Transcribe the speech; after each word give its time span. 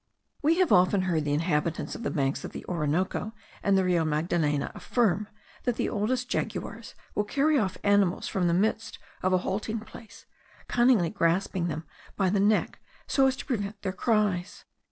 We 0.41 0.57
have 0.57 0.71
often 0.71 1.03
heard 1.03 1.25
the 1.25 1.33
inhabitants 1.35 1.93
of 1.93 2.01
the 2.01 2.09
banks 2.09 2.43
of 2.43 2.53
the 2.53 2.65
Orinoco 2.65 3.33
and 3.61 3.77
the 3.77 3.83
Rio 3.85 4.03
Magdalena 4.03 4.71
affirm, 4.73 5.27
that 5.61 5.75
the 5.75 5.89
oldest 5.89 6.27
jaguars 6.27 6.95
will 7.13 7.23
carry 7.23 7.59
off 7.59 7.77
animals 7.83 8.27
from 8.27 8.47
the 8.47 8.53
midst 8.55 8.97
of 9.21 9.31
a 9.31 9.37
halting 9.45 9.81
place, 9.81 10.25
cunningly 10.67 11.11
grasping 11.11 11.67
them 11.67 11.83
by 12.15 12.31
the 12.31 12.39
neck 12.39 12.79
so 13.05 13.27
as 13.27 13.35
to 13.35 13.45
prevent 13.45 13.79
their 13.83 13.93
cries. 13.93 14.65